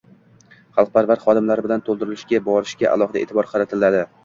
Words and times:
xalqparvar 0.77 1.21
xodimlar 1.25 1.61
bilan 1.67 1.85
to‘ldirishga 1.91 2.41
borishga 2.49 2.91
alohida 2.97 3.25
e’tibor 3.25 3.53
qaratiladi. 3.55 4.05